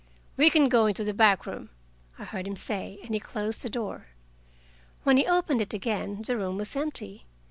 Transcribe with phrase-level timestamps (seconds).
[0.35, 1.69] "We can go into the back room,"
[2.17, 4.07] I heard him say, and he closed the door.
[5.03, 7.27] When he opened it again, the room was empty.